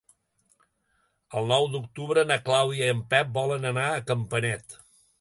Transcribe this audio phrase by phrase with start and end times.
[1.41, 4.81] El nou d'octubre na Clàudia i en Pep volen anar a Campanet.